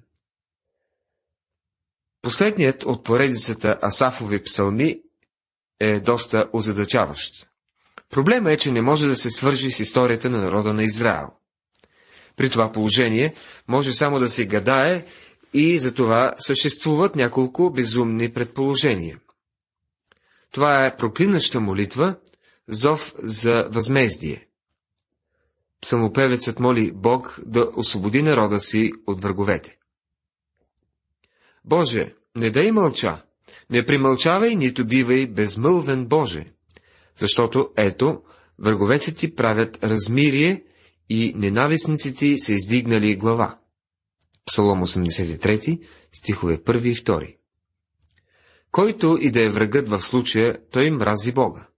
Последният 2.26 2.82
от 2.84 3.04
поредицата 3.04 3.78
Асафови 3.82 4.42
псалми 4.42 5.00
е 5.80 6.00
доста 6.00 6.48
озадачаващ. 6.52 7.46
Проблема 8.10 8.52
е, 8.52 8.56
че 8.56 8.72
не 8.72 8.82
може 8.82 9.06
да 9.06 9.16
се 9.16 9.30
свържи 9.30 9.70
с 9.70 9.80
историята 9.80 10.30
на 10.30 10.42
народа 10.42 10.74
на 10.74 10.82
Израел. 10.84 11.28
При 12.36 12.50
това 12.50 12.72
положение 12.72 13.34
може 13.68 13.92
само 13.92 14.18
да 14.18 14.28
се 14.28 14.46
гадае 14.46 15.04
и 15.54 15.78
за 15.78 15.94
това 15.94 16.34
съществуват 16.38 17.16
няколко 17.16 17.70
безумни 17.70 18.32
предположения. 18.32 19.18
Това 20.52 20.86
е 20.86 20.96
проклинаща 20.96 21.60
молитва, 21.60 22.16
зов 22.68 23.14
за 23.18 23.68
възмездие. 23.70 24.46
Псалмопевецът 25.82 26.60
моли 26.60 26.92
Бог 26.92 27.38
да 27.46 27.68
освободи 27.76 28.22
народа 28.22 28.58
си 28.60 28.92
от 29.06 29.22
враговете. 29.22 29.76
Боже, 31.66 32.14
не 32.36 32.50
дай 32.50 32.72
мълча, 32.72 33.22
не 33.70 33.86
примълчавай, 33.86 34.54
нито 34.54 34.86
бивай 34.86 35.26
безмълвен 35.26 36.06
Боже, 36.06 36.52
защото 37.16 37.70
ето, 37.76 38.22
враговете 38.58 39.14
ти 39.14 39.34
правят 39.34 39.84
размирие 39.84 40.64
и 41.08 41.32
ненавистниците 41.36 42.38
са 42.38 42.52
издигнали 42.52 43.16
глава. 43.16 43.58
Псалом 44.46 44.80
83, 44.80 45.80
стихове 46.12 46.58
1 46.58 46.82
и 46.82 46.94
2. 46.94 47.36
Който 48.70 49.18
и 49.20 49.30
да 49.30 49.42
е 49.42 49.50
врагът 49.50 49.88
в 49.88 50.00
случая, 50.00 50.58
той 50.70 50.90
мрази 50.90 51.32
Бога. 51.32 51.68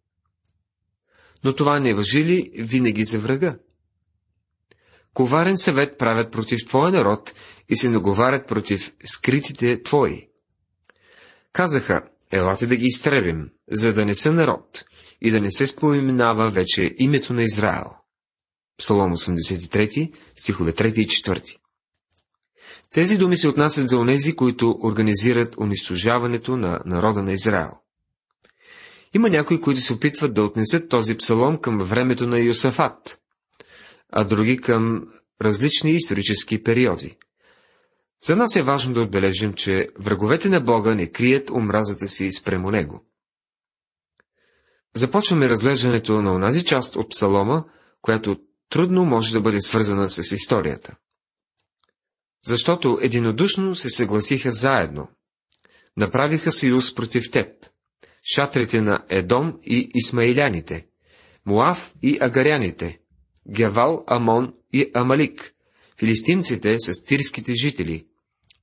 Но 1.44 1.54
това 1.54 1.80
не 1.80 1.94
въжи 1.94 2.24
ли 2.24 2.50
винаги 2.54 3.04
за 3.04 3.18
врага? 3.18 3.58
Коварен 5.14 5.56
съвет 5.56 5.98
правят 5.98 6.32
против 6.32 6.66
твоя 6.66 6.90
народ 6.90 7.34
и 7.68 7.76
се 7.76 7.90
наговарят 7.90 8.48
против 8.48 8.92
скритите 9.04 9.82
твои. 9.82 10.28
Казаха, 11.52 12.02
елате 12.32 12.66
да 12.66 12.76
ги 12.76 12.86
изтребим, 12.86 13.50
за 13.70 13.92
да 13.92 14.04
не 14.04 14.14
са 14.14 14.32
народ 14.32 14.84
и 15.20 15.30
да 15.30 15.40
не 15.40 15.50
се 15.50 15.66
споменава 15.66 16.50
вече 16.50 16.94
името 16.98 17.32
на 17.32 17.42
Израел. 17.42 17.90
Псалом 18.78 19.12
83, 19.12 20.12
стихове 20.36 20.72
3 20.72 20.98
и 20.98 21.06
4. 21.06 21.56
Тези 22.90 23.18
думи 23.18 23.36
се 23.36 23.48
отнасят 23.48 23.88
за 23.88 23.98
онези, 23.98 24.36
които 24.36 24.78
организират 24.82 25.56
унищожаването 25.58 26.56
на 26.56 26.80
народа 26.84 27.22
на 27.22 27.32
Израел. 27.32 27.70
Има 29.14 29.30
някои, 29.30 29.60
които 29.60 29.80
се 29.80 29.92
опитват 29.92 30.34
да 30.34 30.42
отнесат 30.42 30.88
този 30.88 31.16
псалом 31.16 31.58
към 31.58 31.78
времето 31.78 32.26
на 32.26 32.38
Йосафат, 32.38 33.20
а 34.12 34.24
други 34.24 34.56
към 34.56 35.08
различни 35.42 35.90
исторически 35.90 36.62
периоди. 36.62 37.16
За 38.22 38.36
нас 38.36 38.56
е 38.56 38.62
важно 38.62 38.94
да 38.94 39.02
отбележим, 39.02 39.54
че 39.54 39.88
враговете 39.98 40.48
на 40.48 40.60
Бога 40.60 40.94
не 40.94 41.12
крият 41.12 41.50
омразата 41.50 42.08
си 42.08 42.32
спремо 42.32 42.70
Него. 42.70 43.04
Започваме 44.94 45.48
разглеждането 45.48 46.22
на 46.22 46.34
онази 46.34 46.64
част 46.64 46.96
от 46.96 47.10
псалома, 47.10 47.64
която 48.02 48.36
трудно 48.70 49.04
може 49.04 49.32
да 49.32 49.40
бъде 49.40 49.60
свързана 49.60 50.10
с 50.10 50.32
историята. 50.32 50.96
Защото 52.46 52.98
единодушно 53.02 53.76
се 53.76 53.90
съгласиха 53.90 54.52
заедно. 54.52 55.08
Направиха 55.96 56.52
съюз 56.52 56.94
против 56.94 57.30
теб. 57.30 57.46
Шатрите 58.34 58.80
на 58.80 59.04
Едом 59.08 59.58
и 59.62 59.90
Исмаиляните, 59.94 60.86
Муав 61.46 61.94
и 62.02 62.18
Агаряните, 62.20 63.00
Гевал, 63.50 64.04
Амон 64.06 64.54
и 64.72 64.90
Амалик, 64.94 65.54
филистимците 65.98 66.76
с 66.78 67.02
тирските 67.02 67.54
жители. 67.54 68.06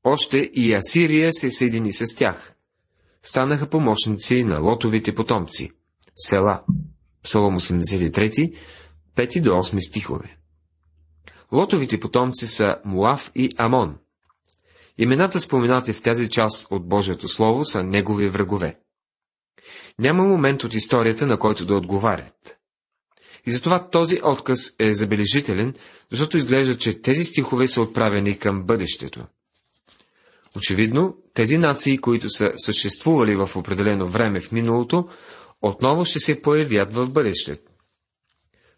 Още 0.04 0.38
и 0.54 0.74
Асирия 0.74 1.34
се 1.34 1.51
съедини 1.51 1.94
с 1.94 2.15
тях. 2.15 2.56
Станаха 3.24 3.70
помощници 3.70 4.44
на 4.44 4.60
лотовите 4.60 5.15
потомци. 5.15 5.72
Села. 6.16 6.64
Псалом 7.24 7.60
83, 7.60 8.55
5 9.16 9.42
до 9.42 9.50
8 9.50 9.79
стихове. 9.90 10.38
Лотовите 11.51 12.00
потомци 12.00 12.48
са 12.48 12.77
Муав 12.86 13.31
и 13.36 13.50
Амон. 13.57 13.98
Имената 14.98 15.40
споменати 15.40 15.94
в 15.94 16.01
тази 16.01 16.29
част 16.29 16.68
от 16.72 16.88
Божието 16.88 17.27
Слово 17.27 17.66
са 17.66 17.83
негови 17.83 18.27
врагове. 18.27 18.79
Няма 20.00 20.24
момент 20.24 20.64
от 20.64 20.74
историята, 20.74 21.27
на 21.27 21.40
който 21.40 21.66
да 21.66 21.75
отговарят. 21.75 22.57
И 23.46 23.51
затова 23.51 23.90
този 23.90 24.20
отказ 24.24 24.74
е 24.79 24.94
забележителен, 24.94 25.74
защото 26.12 26.38
изглежда, 26.38 26.77
че 26.77 27.01
тези 27.01 27.24
стихове 27.24 27.68
са 27.68 27.81
отправени 27.81 28.40
към 28.40 28.64
бъдещето. 28.64 29.25
Очевидно, 30.55 31.18
тези 31.34 31.58
нации, 31.58 31.98
които 31.98 32.29
са 32.29 32.51
съществували 32.58 33.36
в 33.36 33.50
определено 33.55 34.08
време 34.08 34.40
в 34.40 34.51
миналото, 34.51 35.08
отново 35.62 36.05
ще 36.05 36.20
се 36.20 36.42
появят 36.42 36.94
в 36.94 37.10
бъдещето. 37.10 37.72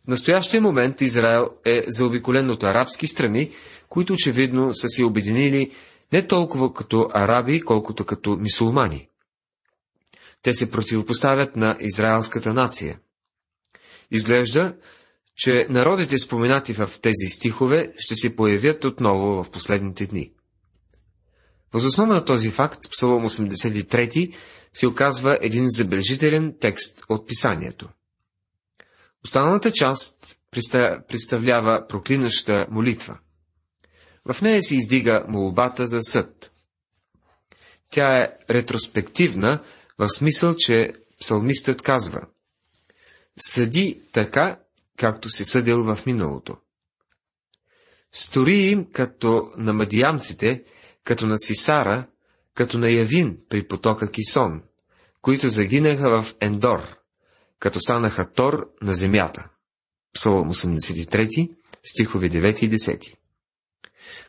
В 0.03 0.08
настоящия 0.08 0.62
момент 0.62 1.01
Израел 1.01 1.49
е 1.65 1.84
заобиколен 1.88 2.49
от 2.49 2.63
арабски 2.63 3.08
страни, 3.08 3.51
които 3.89 4.13
очевидно 4.13 4.73
са 4.73 4.88
се 4.89 5.03
обединили 5.03 5.71
не 6.13 6.27
толкова 6.27 6.73
като 6.73 7.10
араби, 7.13 7.62
колкото 7.62 8.06
като 8.06 8.38
мисулмани. 8.38 9.08
Те 10.41 10.53
се 10.53 10.71
противопоставят 10.71 11.56
на 11.56 11.77
израелската 11.80 12.53
нация. 12.53 12.99
Изглежда, 14.12 14.76
че 15.36 15.67
народите 15.70 16.17
споменати 16.17 16.74
в 16.74 16.91
тези 17.02 17.28
стихове 17.30 17.93
ще 17.98 18.15
се 18.15 18.36
появят 18.36 18.86
отново 18.86 19.43
в 19.43 19.52
последните 19.52 20.06
дни. 20.06 20.32
Възоснова 21.74 22.13
на 22.13 22.26
този 22.26 22.52
факт, 22.52 22.91
Псалом 22.91 23.30
83 23.30 24.34
се 24.74 24.88
оказва 24.88 25.38
един 25.41 25.70
забележителен 25.70 26.56
текст 26.60 27.04
от 27.10 27.28
писанието. 27.28 27.89
Останалата 29.26 29.72
част 29.72 30.38
представлява 31.08 31.86
проклинаща 31.89 32.67
молитва. 32.72 33.20
В 34.26 34.41
нея 34.41 34.63
се 34.63 34.76
издига 34.76 35.26
молбата 35.28 35.88
за 35.88 36.02
съд. 36.02 36.52
Тя 37.89 38.20
е 38.20 38.30
ретроспективна, 38.50 39.63
в 40.00 40.10
смисъл, 40.10 40.56
че 40.58 40.93
псалмистът 41.20 41.82
казва 41.82 42.22
Съди 43.39 44.02
така, 44.12 44.60
както 44.97 45.30
си 45.30 45.45
съдил 45.45 45.84
в 45.84 46.06
миналото. 46.06 46.58
Стори 48.12 48.56
им 48.56 48.91
като 48.91 49.52
на 49.58 49.73
мадиямците, 49.73 50.63
като 51.04 51.26
на 51.26 51.39
Сисара, 51.39 52.08
като 52.54 52.78
на 52.78 52.89
Явин 52.89 53.38
при 53.50 53.67
потока 53.67 54.12
Кисон, 54.12 54.62
които 55.21 55.50
загинаха 55.50 56.23
в 56.23 56.36
Ендор, 56.39 56.97
като 57.60 57.80
станаха 57.80 58.32
Тор 58.32 58.69
на 58.82 58.93
земята. 58.93 59.50
Псалом 60.13 60.54
83, 60.54 61.50
стихове 61.84 62.30
9 62.30 62.63
и 62.63 62.69
10. 62.69 63.15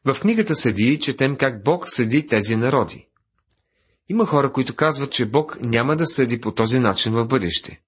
В 0.05 0.21
книгата 0.21 0.55
съди 0.55 0.99
четем 0.99 1.37
как 1.37 1.64
Бог 1.64 1.90
съди 1.90 2.27
тези 2.27 2.57
народи. 2.57 3.09
Има 4.09 4.27
хора, 4.27 4.53
които 4.53 4.77
казват, 4.77 5.12
че 5.12 5.27
Бог 5.27 5.59
няма 5.61 5.97
да 5.97 6.07
съди 6.07 6.40
по 6.40 6.55
този 6.55 6.79
начин 6.79 7.12
в 7.12 7.27
бъдеще. 7.27 7.81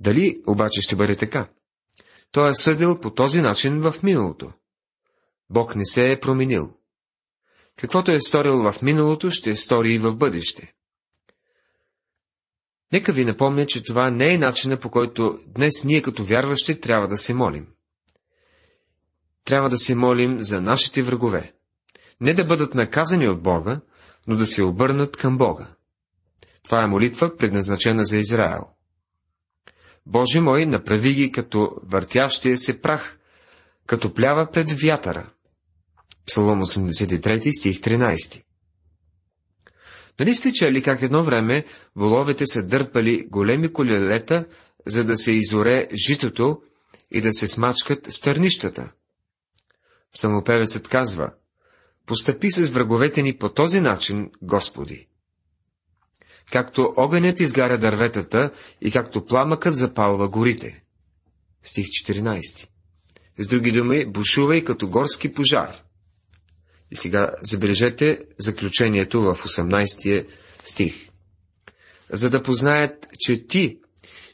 Дали 0.00 0.42
обаче 0.46 0.80
ще 0.82 0.96
бъде 0.96 1.16
така? 1.16 1.48
Той 2.32 2.50
е 2.50 2.54
съдил 2.54 3.00
по 3.00 3.14
този 3.14 3.40
начин 3.40 3.80
в 3.80 3.94
миналото. 4.02 4.52
Бог 5.50 5.76
не 5.76 5.84
се 5.84 6.12
е 6.12 6.20
променил. 6.20 6.72
Каквото 7.76 8.10
е 8.10 8.20
сторил 8.20 8.72
в 8.72 8.82
миналото, 8.82 9.30
ще 9.30 9.56
стори 9.56 9.92
и 9.92 9.98
в 9.98 10.16
бъдеще. 10.16 10.74
Нека 12.92 13.12
ви 13.12 13.24
напомня, 13.24 13.66
че 13.66 13.84
това 13.84 14.10
не 14.10 14.34
е 14.34 14.38
начина 14.38 14.76
по 14.76 14.90
който 14.90 15.38
днес 15.46 15.84
ние 15.84 16.02
като 16.02 16.24
вярващи 16.24 16.80
трябва 16.80 17.08
да 17.08 17.16
се 17.16 17.34
молим. 17.34 17.66
Трябва 19.44 19.68
да 19.68 19.78
се 19.78 19.94
молим 19.94 20.42
за 20.42 20.60
нашите 20.60 21.02
врагове. 21.02 21.54
Не 22.20 22.34
да 22.34 22.44
бъдат 22.44 22.74
наказани 22.74 23.28
от 23.28 23.42
Бога, 23.42 23.80
но 24.26 24.36
да 24.36 24.46
се 24.46 24.62
обърнат 24.62 25.16
към 25.16 25.38
Бога. 25.38 25.74
Това 26.62 26.82
е 26.82 26.86
молитва, 26.86 27.36
предназначена 27.36 28.04
за 28.04 28.16
Израел. 28.16 28.62
Боже 30.06 30.40
мой, 30.40 30.66
направи 30.66 31.14
ги 31.14 31.32
като 31.32 31.70
въртящия 31.82 32.58
се 32.58 32.80
прах, 32.80 33.18
като 33.86 34.14
плява 34.14 34.48
пред 34.52 34.72
вятъра. 34.72 35.30
Псалом 36.26 36.60
83, 36.60 37.58
стих 37.58 37.80
13. 37.80 38.42
Нали 40.20 40.34
сте 40.34 40.52
чели 40.52 40.82
как 40.82 41.02
едно 41.02 41.24
време 41.24 41.64
воловете 41.96 42.46
са 42.46 42.62
дърпали 42.62 43.26
големи 43.30 43.72
колелета, 43.72 44.46
за 44.86 45.04
да 45.04 45.16
се 45.16 45.32
изоре 45.32 45.88
житото 46.06 46.62
и 47.10 47.20
да 47.20 47.32
се 47.32 47.48
смачкат 47.48 48.06
стърнищата? 48.10 48.92
Самопевецът 50.14 50.88
казва, 50.88 51.32
Постъпи 52.06 52.50
с 52.50 52.70
враговете 52.70 53.22
ни 53.22 53.38
по 53.38 53.48
този 53.48 53.80
начин, 53.80 54.30
Господи. 54.42 55.09
Както 56.52 56.94
огънят 56.96 57.40
изгаря 57.40 57.78
дърветата 57.78 58.50
и 58.80 58.90
както 58.90 59.24
пламъкът 59.24 59.76
запалва 59.76 60.28
горите. 60.28 60.82
Стих 61.62 61.86
14. 61.86 62.68
С 63.38 63.46
други 63.46 63.72
думи, 63.72 64.06
бушувай 64.06 64.64
като 64.64 64.88
горски 64.88 65.34
пожар. 65.34 65.76
И 66.90 66.96
сега 66.96 67.30
забележете 67.42 68.20
заключението 68.38 69.22
в 69.22 69.34
18 69.34 70.26
стих. 70.64 71.08
За 72.10 72.30
да 72.30 72.42
познаят, 72.42 73.06
че 73.18 73.46
ти, 73.46 73.78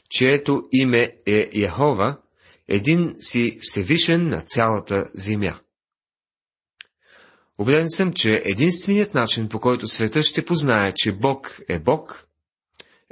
чието 0.09 0.63
име 0.71 1.13
е 1.25 1.49
Яхова, 1.53 2.17
един 2.67 3.15
си 3.19 3.57
всевишен 3.61 4.29
на 4.29 4.41
цялата 4.41 5.05
земя. 5.13 5.59
Убеден 7.57 7.89
съм, 7.89 8.13
че 8.13 8.41
единственият 8.45 9.13
начин, 9.13 9.49
по 9.49 9.59
който 9.59 9.87
света 9.87 10.23
ще 10.23 10.45
познае, 10.45 10.93
че 10.95 11.11
Бог 11.11 11.59
е 11.69 11.79
Бог, 11.79 12.27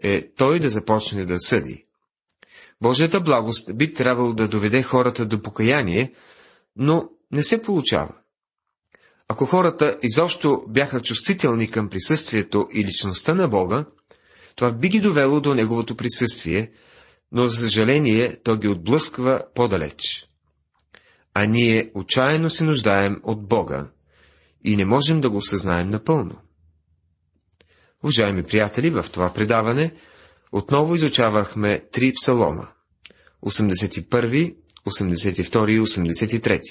е 0.03 0.33
Той 0.35 0.59
да 0.59 0.69
започне 0.69 1.25
да 1.25 1.39
съди. 1.39 1.85
Божията 2.81 3.21
благост 3.21 3.77
би 3.77 3.93
трябвало 3.93 4.33
да 4.33 4.47
доведе 4.47 4.83
хората 4.83 5.25
до 5.25 5.41
покаяние, 5.41 6.13
но 6.75 7.09
не 7.31 7.43
се 7.43 7.61
получава. 7.61 8.15
Ако 9.27 9.45
хората 9.45 9.97
изобщо 10.03 10.63
бяха 10.67 11.01
чувствителни 11.01 11.71
към 11.71 11.89
присъствието 11.89 12.67
и 12.73 12.85
личността 12.85 13.35
на 13.35 13.47
Бога, 13.47 13.85
това 14.55 14.71
би 14.71 14.89
ги 14.89 14.99
довело 14.99 15.41
до 15.41 15.55
Неговото 15.55 15.95
присъствие, 15.95 16.71
но 17.31 17.47
за 17.47 17.57
съжаление 17.57 18.37
то 18.43 18.57
ги 18.57 18.67
отблъсква 18.67 19.43
по-далеч. 19.55 20.27
А 21.33 21.45
ние 21.45 21.91
отчаяно 21.93 22.49
се 22.49 22.63
нуждаем 22.63 23.21
от 23.23 23.47
Бога 23.47 23.89
и 24.65 24.75
не 24.75 24.85
можем 24.85 25.21
да 25.21 25.29
го 25.29 25.37
осъзнаем 25.37 25.89
напълно. 25.89 26.41
Уважаеми 28.03 28.43
приятели, 28.43 28.89
в 28.89 29.05
това 29.11 29.33
предаване 29.33 29.93
отново 30.51 30.95
изучавахме 30.95 31.83
три 31.91 32.13
псалома. 32.13 32.67
81, 33.45 34.55
82 34.85 35.71
и 35.71 35.79
83. 35.79 36.61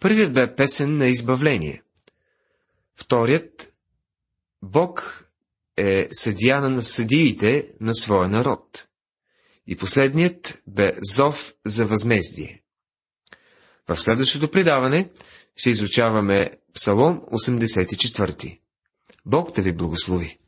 Първият 0.00 0.32
бе 0.32 0.54
песен 0.54 0.96
на 0.96 1.06
избавление. 1.06 1.82
Вторият 2.96 3.72
Бог 4.62 5.24
е 5.76 6.08
съдия 6.12 6.60
на 6.60 6.82
съдиите 6.82 7.68
на 7.80 7.94
своя 7.94 8.28
народ. 8.28 8.88
И 9.66 9.76
последният 9.76 10.62
бе 10.66 10.92
зов 11.14 11.54
за 11.66 11.86
възмездие. 11.86 12.62
В 13.88 13.96
следващото 13.96 14.50
предаване 14.50 15.10
ще 15.58 15.70
изучаваме 15.70 16.50
Псалом 16.74 17.20
84. 17.20 18.58
Бог 19.26 19.52
да 19.52 19.62
ви 19.62 19.72
благослови! 19.72 20.38